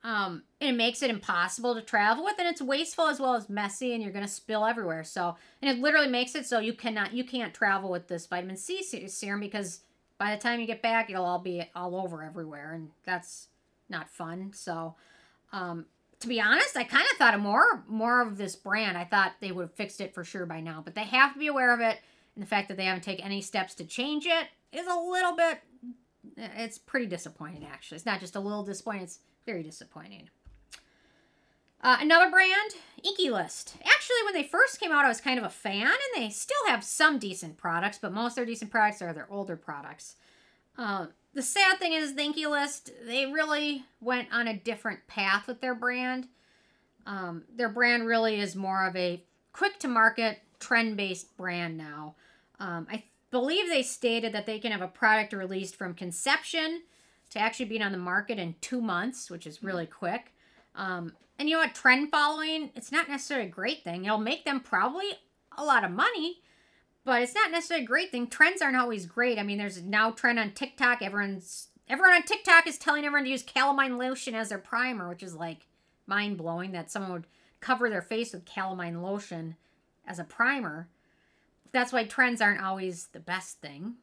Um, 0.05 0.43
and 0.61 0.71
it 0.71 0.77
makes 0.77 1.03
it 1.03 1.11
impossible 1.11 1.77
to 1.77 1.81
travel 1.81 2.25
with, 2.25 2.39
and 2.39 2.49
it's 2.49 2.61
wasteful 2.61 3.07
as 3.07 3.21
well 3.21 3.35
as 3.35 3.49
messy, 3.49 3.95
and 3.95 4.03
you're 4.03 4.13
gonna 4.13 4.27
spill 4.27 4.67
everywhere. 4.67 5.05
So, 5.05 5.37
and 5.61 5.71
it 5.71 5.81
literally 5.81 6.09
makes 6.09 6.35
it 6.35 6.45
so 6.45 6.59
you 6.59 6.73
cannot, 6.73 7.15
you 7.15 7.23
can't 7.23 7.55
travel 7.55 7.89
with 7.89 8.09
this 8.09 8.27
vitamin 8.27 8.57
C 8.57 8.83
serum 8.83 9.41
because 9.41 9.81
by 10.19 10.35
the 10.35 10.41
time 10.41 10.61
you 10.61 10.67
get 10.67 10.83
back, 10.83 11.09
it'll 11.09 11.25
all 11.25 11.39
be 11.39 11.65
all 11.75 11.97
over 11.97 12.23
everywhere, 12.23 12.73
and 12.73 12.91
that's 13.05 13.49
not 13.89 14.09
fun. 14.09 14.53
So, 14.55 14.97
um, 15.53 15.87
to 16.21 16.29
be 16.29 16.41
honest, 16.41 16.77
I 16.77 16.85
kind 16.85 17.05
of 17.11 17.17
thought 17.19 17.35
of 17.35 17.41
more 17.41 17.85
more 17.89 18.23
of 18.23 18.39
this 18.39 18.57
brand. 18.57 18.97
I 18.97 19.05
thought 19.05 19.33
they 19.41 19.53
would 19.53 19.63
have 19.63 19.75
fixed 19.75 20.01
it 20.01 20.15
for 20.15 20.25
sure 20.25 20.47
by 20.47 20.61
now, 20.61 20.81
but 20.85 20.95
they 20.95 21.05
have 21.05 21.33
to 21.33 21.39
be 21.39 21.49
aware 21.49 21.75
of 21.75 21.81
it. 21.81 21.99
And 22.35 22.43
the 22.43 22.49
fact 22.49 22.69
that 22.69 22.77
they 22.77 22.85
haven't 22.85 23.03
taken 23.03 23.25
any 23.25 23.41
steps 23.41 23.75
to 23.75 23.85
change 23.85 24.27
it 24.27 24.49
is 24.73 24.87
a 24.87 24.95
little 24.95 25.37
bit. 25.37 25.61
It's 26.37 26.79
pretty 26.79 27.07
disappointing, 27.07 27.67
actually. 27.71 27.97
It's 27.97 28.07
not 28.07 28.21
just 28.21 28.37
a 28.37 28.41
little 28.41 28.63
disappointing; 28.63 29.03
it's 29.03 29.19
very 29.45 29.63
disappointing. 29.63 30.31
Uh, 31.83 31.97
another 32.01 32.31
brand, 32.31 32.73
Inkey 33.05 33.31
List. 33.31 33.77
Actually, 33.85 34.23
when 34.25 34.35
they 34.35 34.45
first 34.45 34.79
came 34.79 34.93
out, 34.93 35.05
I 35.05 35.09
was 35.09 35.21
kind 35.21 35.39
of 35.39 35.45
a 35.45 35.51
fan, 35.51 35.87
and 35.87 35.99
they 36.15 36.31
still 36.31 36.67
have 36.69 36.85
some 36.85 37.19
decent 37.19 37.57
products, 37.57 37.99
but 38.01 38.13
most 38.13 38.33
of 38.33 38.37
their 38.37 38.47
decent 38.47 38.71
products 38.71 39.03
are 39.03 39.13
their 39.13 39.27
older 39.31 39.57
products. 39.57 40.15
Uh, 40.79 41.07
the 41.35 41.43
sad 41.43 41.79
thing 41.79 41.93
is, 41.93 42.15
the 42.15 42.23
Inkey 42.23 42.49
List, 42.49 42.93
they 43.05 43.27
really 43.27 43.85
went 44.01 44.29
on 44.33 44.47
a 44.47 44.57
different 44.57 45.07
path 45.09 45.49
with 45.49 45.61
their 45.61 45.75
brand. 45.75 46.29
Um, 47.05 47.45
their 47.53 47.69
brand 47.69 48.07
really 48.07 48.39
is 48.39 48.55
more 48.55 48.87
of 48.87 48.95
a 48.95 49.25
quick 49.53 49.81
to 49.81 49.89
market, 49.89 50.39
trend 50.61 50.97
based 50.97 51.37
brand 51.37 51.77
now. 51.77 52.15
Um, 52.61 52.87
I 52.91 53.05
believe 53.33 53.69
they 53.69 53.83
stated 53.83 54.33
that 54.35 54.47
they 54.47 54.61
can 54.61 54.71
have 54.71 54.83
a 54.83 54.89
product 54.89 55.33
released 55.33 55.75
from 55.75 55.95
conception 55.95 56.83
to 57.33 57.39
actually 57.39 57.65
being 57.65 57.83
on 57.83 57.93
the 57.93 57.99
market 57.99 58.39
in 58.39 58.55
two 58.61 58.81
months, 58.81 59.31
which 59.31 59.47
is 59.47 59.63
really 59.63 59.87
quick. 59.87 60.35
Um, 60.75 61.15
and 61.39 61.49
you 61.49 61.57
know 61.57 61.63
what? 61.63 61.75
Trend 61.75 62.11
following, 62.11 62.71
it's 62.77 62.93
not 62.93 63.09
necessarily 63.09 63.49
a 63.49 63.51
great 63.51 63.83
thing. 63.83 64.05
It'll 64.05 64.19
make 64.19 64.45
them 64.45 64.61
probably 64.61 65.07
a 65.57 65.65
lot 65.65 65.83
of 65.83 65.91
money, 65.91 66.43
but 67.05 67.23
it's 67.23 67.35
not 67.35 67.51
necessarily 67.51 67.85
a 67.85 67.89
great 67.89 68.11
thing. 68.11 68.27
Trends 68.27 68.61
aren't 68.61 68.77
always 68.77 69.07
great. 69.07 69.39
I 69.39 69.43
mean, 69.43 69.57
there's 69.57 69.83
now 69.83 70.11
trend 70.11 70.39
on 70.39 70.53
TikTok. 70.53 71.01
Everyone's 71.01 71.69
everyone 71.89 72.15
on 72.15 72.23
TikTok 72.23 72.67
is 72.67 72.79
telling 72.79 73.05
everyone 73.05 73.25
to 73.25 73.31
use 73.31 73.43
calamine 73.43 73.99
lotion 73.99 74.35
as 74.35 74.51
their 74.51 74.59
primer, 74.59 75.09
which 75.09 75.23
is 75.23 75.35
like 75.35 75.67
mind 76.07 76.37
blowing 76.37 76.73
that 76.73 76.91
someone 76.91 77.13
would 77.13 77.27
cover 77.61 77.89
their 77.89 78.03
face 78.03 78.33
with 78.33 78.45
calamine 78.45 79.03
lotion 79.03 79.57
as 80.07 80.19
a 80.19 80.25
primer. 80.25 80.89
That's 81.73 81.93
why 81.93 82.05
trends 82.05 82.43
aren't 82.43 82.63
always 82.63 83.07
the 83.13 83.21
best 83.21 83.61
thing. 83.61 83.95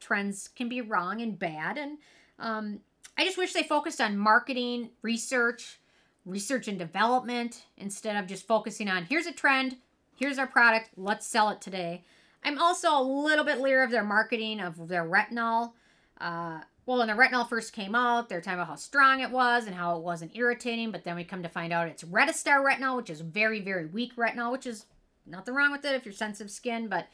Trends 0.00 0.48
can 0.48 0.68
be 0.70 0.80
wrong 0.80 1.20
and 1.20 1.38
bad, 1.38 1.76
and 1.76 1.98
um, 2.40 2.80
I 3.16 3.24
just 3.24 3.38
wish 3.38 3.52
they 3.52 3.62
focused 3.62 4.00
on 4.00 4.16
marketing, 4.16 4.90
research, 5.02 5.78
research 6.24 6.68
and 6.68 6.78
development 6.78 7.64
instead 7.76 8.16
of 8.16 8.26
just 8.26 8.46
focusing 8.46 8.88
on 8.88 9.04
here's 9.04 9.26
a 9.26 9.32
trend, 9.32 9.76
here's 10.16 10.38
our 10.38 10.46
product, 10.46 10.90
let's 10.96 11.26
sell 11.26 11.50
it 11.50 11.60
today. 11.60 12.04
I'm 12.42 12.58
also 12.58 12.88
a 12.88 13.02
little 13.02 13.44
bit 13.44 13.60
leery 13.60 13.84
of 13.84 13.90
their 13.90 14.04
marketing 14.04 14.60
of 14.60 14.88
their 14.88 15.04
retinol. 15.04 15.72
Uh, 16.18 16.60
well, 16.86 16.98
when 16.98 17.08
the 17.08 17.14
retinol 17.14 17.48
first 17.48 17.72
came 17.72 17.94
out, 17.94 18.28
they're 18.28 18.40
talking 18.40 18.58
about 18.58 18.68
how 18.68 18.74
strong 18.76 19.20
it 19.20 19.30
was 19.30 19.66
and 19.66 19.74
how 19.74 19.96
it 19.96 20.02
wasn't 20.02 20.34
irritating, 20.34 20.90
but 20.90 21.04
then 21.04 21.16
we 21.16 21.24
come 21.24 21.42
to 21.42 21.48
find 21.48 21.72
out 21.72 21.88
it's 21.88 22.02
Retistar 22.02 22.64
retinol, 22.64 22.96
which 22.96 23.10
is 23.10 23.20
very, 23.20 23.60
very 23.60 23.86
weak 23.86 24.16
retinol, 24.16 24.50
which 24.50 24.66
is 24.66 24.86
nothing 25.26 25.54
wrong 25.54 25.72
with 25.72 25.84
it 25.84 25.94
if 25.94 26.04
you're 26.04 26.14
sensitive 26.14 26.50
skin, 26.50 26.88
but 26.88 27.06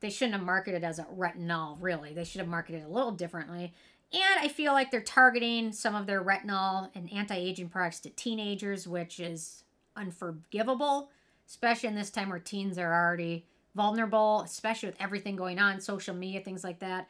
they 0.00 0.10
shouldn't 0.10 0.36
have 0.36 0.46
marketed 0.46 0.84
as 0.84 0.98
a 0.98 1.04
retinol, 1.04 1.76
really. 1.80 2.14
They 2.14 2.24
should 2.24 2.40
have 2.40 2.48
marketed 2.48 2.84
a 2.84 2.88
little 2.88 3.12
differently. 3.12 3.74
And 4.12 4.40
I 4.40 4.48
feel 4.48 4.72
like 4.72 4.90
they're 4.90 5.00
targeting 5.00 5.72
some 5.72 5.94
of 5.94 6.06
their 6.06 6.22
retinol 6.22 6.90
and 6.94 7.12
anti 7.12 7.36
aging 7.36 7.68
products 7.68 8.00
to 8.00 8.10
teenagers, 8.10 8.88
which 8.88 9.20
is 9.20 9.62
unforgivable, 9.96 11.10
especially 11.46 11.88
in 11.88 11.94
this 11.94 12.10
time 12.10 12.28
where 12.28 12.38
teens 12.38 12.78
are 12.78 12.92
already 12.92 13.46
vulnerable, 13.74 14.42
especially 14.44 14.88
with 14.88 15.00
everything 15.00 15.36
going 15.36 15.58
on, 15.58 15.80
social 15.80 16.14
media, 16.14 16.40
things 16.40 16.64
like 16.64 16.80
that. 16.80 17.08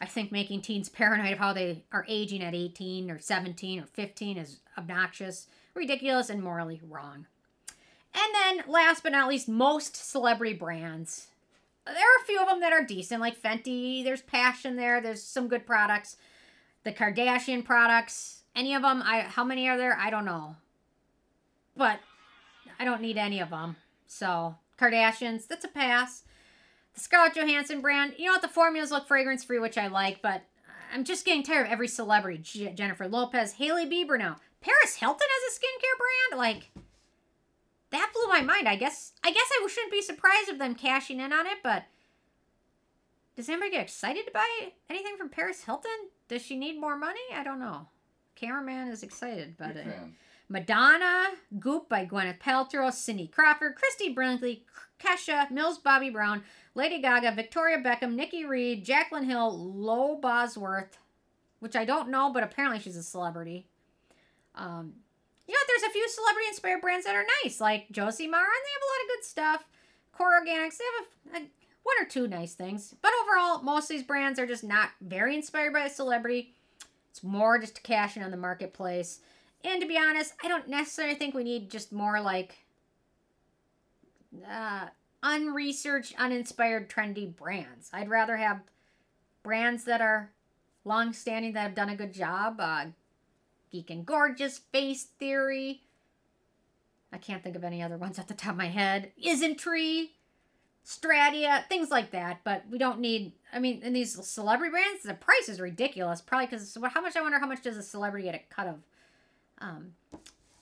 I 0.00 0.06
think 0.06 0.32
making 0.32 0.62
teens 0.62 0.88
paranoid 0.88 1.34
of 1.34 1.38
how 1.38 1.52
they 1.52 1.84
are 1.92 2.06
aging 2.08 2.42
at 2.42 2.54
18 2.54 3.10
or 3.10 3.18
17 3.18 3.80
or 3.80 3.86
15 3.86 4.38
is 4.38 4.60
obnoxious, 4.78 5.46
ridiculous, 5.74 6.30
and 6.30 6.42
morally 6.42 6.80
wrong. 6.88 7.26
And 8.14 8.34
then, 8.34 8.64
last 8.66 9.02
but 9.02 9.12
not 9.12 9.28
least, 9.28 9.48
most 9.48 9.94
celebrity 9.94 10.54
brands. 10.54 11.28
There 11.86 11.94
are 11.94 12.22
a 12.22 12.26
few 12.26 12.40
of 12.40 12.48
them 12.48 12.60
that 12.60 12.72
are 12.72 12.84
decent, 12.84 13.20
like 13.20 13.40
Fenty. 13.40 14.02
There's 14.02 14.22
Passion 14.22 14.76
there. 14.76 15.00
There's 15.00 15.22
some 15.22 15.48
good 15.48 15.66
products. 15.66 16.16
The 16.84 16.92
Kardashian 16.92 17.64
products. 17.64 18.42
Any 18.54 18.74
of 18.74 18.82
them? 18.82 19.02
I 19.04 19.20
how 19.20 19.44
many 19.44 19.68
are 19.68 19.76
there? 19.76 19.96
I 19.98 20.10
don't 20.10 20.24
know. 20.24 20.56
But 21.76 22.00
I 22.78 22.84
don't 22.84 23.02
need 23.02 23.18
any 23.18 23.40
of 23.40 23.50
them. 23.50 23.76
So 24.06 24.56
Kardashians, 24.78 25.46
that's 25.46 25.64
a 25.64 25.68
pass. 25.68 26.24
The 26.94 27.00
Scarlett 27.00 27.36
Johansson 27.36 27.80
brand, 27.80 28.14
you 28.18 28.26
know 28.26 28.32
what? 28.32 28.42
The 28.42 28.48
formulas 28.48 28.90
look 28.90 29.06
fragrance 29.06 29.44
free, 29.44 29.58
which 29.58 29.78
I 29.78 29.86
like, 29.86 30.22
but 30.22 30.42
I'm 30.92 31.04
just 31.04 31.24
getting 31.24 31.42
tired 31.42 31.66
of 31.66 31.72
every 31.72 31.88
celebrity. 31.88 32.72
Jennifer 32.74 33.06
Lopez, 33.06 33.52
Hailey 33.52 33.86
Bieber 33.86 34.18
now. 34.18 34.36
Paris 34.60 34.96
Hilton 34.96 35.26
has 35.28 35.54
a 35.54 35.58
skincare 35.58 35.98
brand? 35.98 36.38
Like, 36.38 36.70
that 37.90 38.12
blew 38.12 38.28
my 38.28 38.40
mind. 38.42 38.68
I 38.68 38.76
guess 38.76 39.12
I 39.22 39.30
guess 39.30 39.48
I 39.50 39.66
shouldn't 39.68 39.92
be 39.92 40.02
surprised 40.02 40.48
of 40.48 40.58
them 40.58 40.74
cashing 40.74 41.20
in 41.20 41.32
on 41.32 41.46
it, 41.46 41.58
but 41.62 41.84
does 43.40 43.48
anybody 43.48 43.70
get 43.70 43.80
excited 43.80 44.26
to 44.26 44.32
buy 44.32 44.46
anything 44.90 45.16
from 45.16 45.30
Paris 45.30 45.64
Hilton? 45.64 45.90
Does 46.28 46.42
she 46.42 46.58
need 46.58 46.78
more 46.78 46.94
money? 46.94 47.20
I 47.34 47.42
don't 47.42 47.58
know. 47.58 47.88
Cameraman 48.36 48.88
is 48.88 49.02
excited 49.02 49.54
about 49.58 49.76
it. 49.76 49.86
Madonna, 50.50 51.28
Goop 51.58 51.88
by 51.88 52.04
Gwyneth 52.04 52.38
Paltrow, 52.38 52.92
Cindy 52.92 53.28
Crawford, 53.28 53.76
Christy 53.76 54.12
Brinkley, 54.12 54.64
Kesha, 55.02 55.50
Millie 55.50 55.78
Bobby 55.82 56.10
Brown, 56.10 56.42
Lady 56.74 57.00
Gaga, 57.00 57.32
Victoria 57.34 57.78
Beckham, 57.78 58.14
Nikki 58.14 58.44
Reed, 58.44 58.84
Jaclyn 58.84 59.24
Hill, 59.24 59.56
Lo 59.56 60.16
Bosworth, 60.16 60.98
which 61.60 61.76
I 61.76 61.86
don't 61.86 62.10
know, 62.10 62.30
but 62.34 62.42
apparently 62.42 62.78
she's 62.78 62.96
a 62.96 63.02
celebrity. 63.02 63.68
Um, 64.54 64.92
you 65.46 65.54
know, 65.54 65.60
there's 65.66 65.88
a 65.88 65.92
few 65.92 66.06
celebrity 66.10 66.48
inspired 66.48 66.82
brands 66.82 67.06
that 67.06 67.16
are 67.16 67.24
nice, 67.42 67.58
like 67.58 67.90
Josie 67.90 68.28
Maran. 68.28 68.44
They 68.44 68.72
have 68.74 68.82
a 68.82 68.90
lot 68.90 69.02
of 69.02 69.08
good 69.08 69.24
stuff. 69.24 69.64
Kora 70.12 70.40
Organics, 70.42 70.76
they 70.76 70.84
have 70.84 71.42
a, 71.42 71.46
a, 71.46 71.50
one 71.82 71.96
or 72.00 72.08
two 72.08 72.28
nice 72.28 72.54
things. 72.54 72.94
But 73.02 73.12
overall, 73.22 73.62
most 73.62 73.84
of 73.84 73.96
these 73.96 74.06
brands 74.06 74.38
are 74.38 74.46
just 74.46 74.64
not 74.64 74.90
very 75.00 75.34
inspired 75.34 75.72
by 75.72 75.80
a 75.80 75.90
celebrity. 75.90 76.54
It's 77.10 77.22
more 77.22 77.58
just 77.58 77.76
to 77.76 77.82
cash 77.82 78.16
in 78.16 78.22
on 78.22 78.30
the 78.30 78.36
marketplace. 78.36 79.20
And 79.64 79.80
to 79.80 79.88
be 79.88 79.98
honest, 79.98 80.34
I 80.42 80.48
don't 80.48 80.68
necessarily 80.68 81.14
think 81.14 81.34
we 81.34 81.44
need 81.44 81.70
just 81.70 81.92
more 81.92 82.20
like 82.20 82.58
uh, 84.48 84.86
unresearched, 85.22 86.14
uninspired, 86.18 86.88
trendy 86.88 87.34
brands. 87.34 87.90
I'd 87.92 88.08
rather 88.08 88.36
have 88.36 88.60
brands 89.42 89.84
that 89.84 90.00
are 90.00 90.30
long 90.84 91.12
standing 91.12 91.52
that 91.54 91.62
have 91.62 91.74
done 91.74 91.90
a 91.90 91.96
good 91.96 92.14
job. 92.14 92.60
Uh, 92.60 92.86
Geek 93.70 93.90
and 93.90 94.06
Gorgeous, 94.06 94.58
Face 94.58 95.04
Theory. 95.18 95.82
I 97.12 97.18
can't 97.18 97.42
think 97.42 97.56
of 97.56 97.64
any 97.64 97.82
other 97.82 97.96
ones 97.96 98.18
at 98.18 98.28
the 98.28 98.34
top 98.34 98.52
of 98.52 98.56
my 98.56 98.68
head. 98.68 99.12
Isntree, 99.22 100.10
Stratia, 100.84 101.66
things 101.68 101.90
like 101.90 102.10
that. 102.12 102.40
But 102.44 102.64
we 102.70 102.78
don't 102.78 103.00
need. 103.00 103.32
I 103.52 103.58
mean, 103.58 103.82
in 103.82 103.92
these 103.92 104.12
celebrity 104.26 104.70
brands, 104.70 105.02
the 105.02 105.14
price 105.14 105.48
is 105.48 105.60
ridiculous. 105.60 106.20
Probably 106.20 106.46
because 106.46 106.76
how 106.92 107.00
much? 107.00 107.16
I 107.16 107.22
wonder 107.22 107.38
how 107.38 107.46
much 107.46 107.62
does 107.62 107.76
a 107.76 107.82
celebrity 107.82 108.26
get 108.26 108.34
a 108.34 108.54
cut 108.54 108.66
of 108.66 108.76
um, 109.60 109.92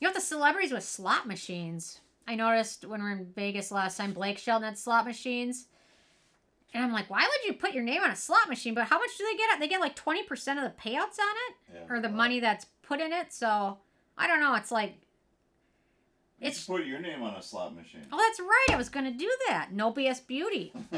you 0.01 0.09
know, 0.09 0.13
the 0.13 0.21
celebrities 0.21 0.73
with 0.73 0.85
slot 0.85 1.27
machines. 1.27 2.01
I 2.27 2.35
noticed 2.35 2.85
when 2.85 3.01
we 3.03 3.09
were 3.09 3.17
in 3.17 3.33
Vegas 3.35 3.73
last 3.73 3.97
time, 3.97 4.13
Blake 4.13 4.39
Shelton 4.39 4.65
had 4.65 4.79
slot 4.79 5.07
machines. 5.07 5.67
And 6.75 6.85
I'm 6.85 6.93
like, 6.93 7.09
why 7.09 7.21
would 7.21 7.47
you 7.47 7.55
put 7.55 7.73
your 7.73 7.83
name 7.83 8.03
on 8.03 8.11
a 8.11 8.17
slot 8.17 8.49
machine? 8.49 8.75
But 8.75 8.85
how 8.85 8.99
much 8.99 9.17
do 9.17 9.25
they 9.25 9.37
get? 9.39 9.59
They 9.59 9.69
get 9.69 9.81
like 9.81 9.97
20% 9.97 10.23
of 10.59 10.65
the 10.65 10.75
payouts 10.79 11.19
on 11.19 11.35
it 11.49 11.55
yeah, 11.75 11.81
or 11.89 12.01
the 12.01 12.11
money 12.11 12.41
that's 12.41 12.67
put 12.83 13.01
in 13.01 13.13
it. 13.13 13.33
So 13.33 13.79
I 14.17 14.27
don't 14.27 14.41
know. 14.41 14.55
It's 14.55 14.71
like. 14.71 14.97
You 16.41 16.49
it's 16.49 16.65
put 16.65 16.87
your 16.87 17.01
name 17.01 17.23
on 17.23 17.35
a 17.35 17.43
slot 17.43 17.75
machine. 17.75 18.03
Oh, 18.13 18.17
that's 18.17 18.39
right. 18.39 18.67
I 18.71 18.77
was 18.77 18.89
going 18.89 19.07
to 19.07 19.19
do 19.19 19.31
that. 19.49 19.73
No 19.73 19.93
BS 19.93 20.25
Beauty. 20.27 20.73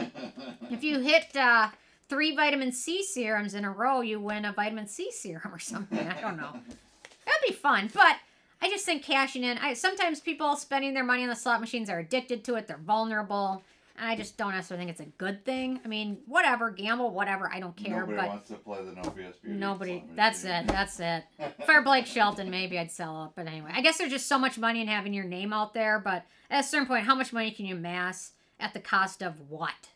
if 0.70 0.84
you 0.84 1.00
hit 1.00 1.34
uh, 1.34 1.68
three 2.10 2.36
vitamin 2.36 2.72
C 2.72 3.02
serums 3.02 3.54
in 3.54 3.64
a 3.64 3.70
row, 3.70 4.02
you 4.02 4.20
win 4.20 4.44
a 4.44 4.52
vitamin 4.52 4.86
C 4.86 5.10
serum 5.10 5.54
or 5.54 5.58
something. 5.58 6.06
I 6.06 6.20
don't 6.20 6.36
know. 6.36 6.52
That'd 6.52 7.46
be 7.46 7.54
fun, 7.54 7.90
but 7.94 8.16
I 8.60 8.68
just 8.68 8.84
think 8.84 9.02
cashing 9.02 9.44
in. 9.44 9.56
I 9.58 9.72
sometimes 9.72 10.20
people 10.20 10.56
spending 10.56 10.92
their 10.92 11.04
money 11.04 11.22
on 11.22 11.30
the 11.30 11.36
slot 11.36 11.60
machines 11.60 11.88
are 11.88 11.98
addicted 11.98 12.44
to 12.44 12.56
it. 12.56 12.66
They're 12.66 12.76
vulnerable, 12.76 13.62
and 14.00 14.08
I 14.08 14.16
just 14.16 14.38
don't 14.38 14.52
necessarily 14.52 14.86
think 14.86 14.98
it's 14.98 15.06
a 15.06 15.12
good 15.18 15.44
thing. 15.44 15.78
I 15.84 15.88
mean, 15.88 16.18
whatever, 16.24 16.70
gamble, 16.70 17.10
whatever. 17.10 17.50
I 17.52 17.60
don't 17.60 17.76
care. 17.76 18.00
Nobody 18.00 18.16
but 18.16 18.28
wants 18.28 18.48
to 18.48 18.56
play 18.56 18.78
the 18.82 18.92
no 18.92 19.02
BS 19.02 19.14
Beauty. 19.14 19.58
Nobody. 19.58 20.04
That's 20.16 20.42
it. 20.44 20.66
That's 20.68 20.98
it. 21.00 21.24
For 21.66 21.82
Blake 21.82 22.06
Shelton, 22.06 22.48
maybe 22.50 22.78
I'd 22.78 22.90
sell 22.90 23.24
it. 23.24 23.30
But 23.36 23.46
anyway, 23.46 23.70
I 23.74 23.82
guess 23.82 23.98
there's 23.98 24.10
just 24.10 24.26
so 24.26 24.38
much 24.38 24.58
money 24.58 24.80
in 24.80 24.88
having 24.88 25.12
your 25.12 25.24
name 25.24 25.52
out 25.52 25.74
there. 25.74 25.98
But 25.98 26.24
at 26.50 26.64
a 26.64 26.66
certain 26.66 26.88
point, 26.88 27.04
how 27.04 27.14
much 27.14 27.32
money 27.32 27.50
can 27.50 27.66
you 27.66 27.76
amass 27.76 28.32
at 28.58 28.72
the 28.72 28.80
cost 28.80 29.22
of 29.22 29.34
what? 29.50 29.90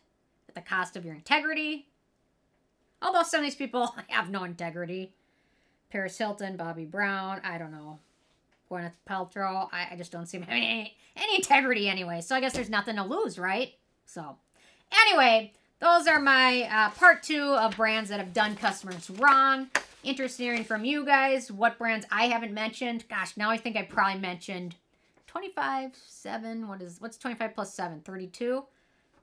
At 0.47 0.53
the 0.53 0.61
cost 0.61 0.95
of 0.95 1.03
your 1.03 1.15
integrity. 1.15 1.87
Although 3.01 3.23
some 3.23 3.39
of 3.39 3.45
these 3.45 3.55
people 3.55 3.95
have 4.09 4.29
no 4.29 4.43
integrity. 4.43 5.13
Paris 5.89 6.17
Hilton, 6.17 6.57
Bobby 6.57 6.85
Brown, 6.85 7.41
I 7.43 7.57
don't 7.57 7.71
know. 7.71 7.97
Gwyneth 8.69 8.93
Paltrow. 9.09 9.67
I, 9.71 9.87
I 9.91 9.95
just 9.95 10.11
don't 10.11 10.27
see 10.27 10.43
any, 10.47 10.95
any 11.15 11.35
integrity 11.35 11.89
anyway. 11.89 12.21
So 12.21 12.35
I 12.35 12.39
guess 12.39 12.53
there's 12.53 12.69
nothing 12.69 12.97
to 12.97 13.03
lose, 13.03 13.39
right? 13.39 13.73
So 14.05 14.37
anyway, 15.05 15.53
those 15.79 16.07
are 16.07 16.19
my 16.19 16.63
uh, 16.71 16.89
part 16.91 17.23
two 17.23 17.43
of 17.43 17.75
brands 17.75 18.09
that 18.09 18.19
have 18.19 18.33
done 18.33 18.55
customers 18.55 19.09
wrong. 19.09 19.69
Interested 20.03 20.43
in 20.43 20.49
hearing 20.49 20.63
from 20.63 20.85
you 20.85 21.05
guys 21.05 21.51
what 21.51 21.77
brands 21.77 22.05
I 22.11 22.25
haven't 22.25 22.53
mentioned. 22.53 23.05
Gosh, 23.09 23.35
now 23.37 23.49
I 23.49 23.57
think 23.57 23.75
I 23.75 23.83
probably 23.83 24.19
mentioned 24.19 24.75
25, 25.27 25.95
7. 25.95 26.67
What 26.67 26.81
is 26.81 27.01
what's 27.01 27.17
25 27.17 27.55
plus 27.55 27.73
7? 27.73 28.01
32 28.01 28.63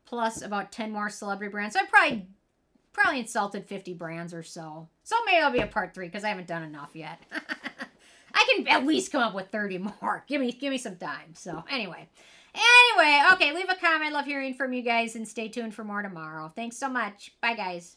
plus 0.04 0.42
about 0.42 0.72
10 0.72 0.92
more 0.92 1.08
celebrity 1.08 1.50
brands. 1.50 1.74
So 1.74 1.80
I 1.80 1.86
probably 1.86 2.26
probably 2.92 3.20
insulted 3.20 3.66
50 3.66 3.94
brands 3.94 4.34
or 4.34 4.42
so. 4.42 4.88
So 5.04 5.16
maybe 5.24 5.38
it'll 5.38 5.50
be 5.50 5.60
a 5.60 5.66
part 5.66 5.94
3 5.94 6.08
cuz 6.10 6.24
I 6.24 6.28
haven't 6.28 6.48
done 6.48 6.62
enough 6.62 6.90
yet. 6.94 7.18
I 8.34 8.54
can 8.54 8.68
at 8.68 8.84
least 8.84 9.12
come 9.12 9.22
up 9.22 9.34
with 9.34 9.50
30 9.50 9.78
more. 9.78 10.24
Give 10.26 10.40
me 10.40 10.52
give 10.52 10.70
me 10.70 10.78
some 10.78 10.96
time. 10.96 11.34
So 11.34 11.64
anyway. 11.70 12.08
Anyway, 12.54 13.22
okay, 13.32 13.54
leave 13.54 13.70
a 13.70 13.74
comment. 13.74 14.12
Love 14.12 14.26
hearing 14.26 14.54
from 14.54 14.72
you 14.72 14.82
guys 14.82 15.16
and 15.16 15.26
stay 15.26 15.48
tuned 15.48 15.74
for 15.74 15.84
more 15.84 16.02
tomorrow. 16.02 16.52
Thanks 16.54 16.76
so 16.76 16.88
much. 16.88 17.32
Bye 17.40 17.54
guys. 17.54 17.96